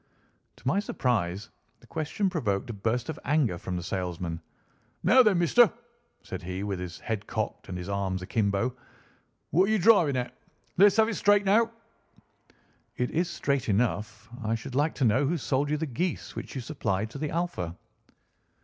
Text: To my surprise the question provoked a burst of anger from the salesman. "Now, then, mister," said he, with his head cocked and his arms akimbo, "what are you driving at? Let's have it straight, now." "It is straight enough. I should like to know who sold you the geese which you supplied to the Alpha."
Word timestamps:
To 0.55 0.67
my 0.67 0.79
surprise 0.79 1.51
the 1.79 1.85
question 1.85 2.27
provoked 2.27 2.71
a 2.71 2.73
burst 2.73 3.07
of 3.09 3.19
anger 3.23 3.59
from 3.59 3.75
the 3.77 3.83
salesman. 3.83 4.41
"Now, 5.03 5.21
then, 5.21 5.37
mister," 5.37 5.71
said 6.23 6.41
he, 6.41 6.63
with 6.63 6.79
his 6.79 6.99
head 7.01 7.27
cocked 7.27 7.69
and 7.69 7.77
his 7.77 7.87
arms 7.87 8.23
akimbo, 8.23 8.75
"what 9.51 9.69
are 9.69 9.71
you 9.71 9.77
driving 9.77 10.17
at? 10.17 10.35
Let's 10.75 10.97
have 10.97 11.07
it 11.07 11.13
straight, 11.17 11.45
now." 11.45 11.69
"It 12.97 13.11
is 13.11 13.29
straight 13.29 13.69
enough. 13.69 14.27
I 14.43 14.55
should 14.55 14.73
like 14.73 14.95
to 14.95 15.05
know 15.05 15.27
who 15.27 15.37
sold 15.37 15.69
you 15.69 15.77
the 15.77 15.85
geese 15.85 16.35
which 16.35 16.55
you 16.55 16.61
supplied 16.61 17.11
to 17.11 17.19
the 17.19 17.29
Alpha." 17.29 17.75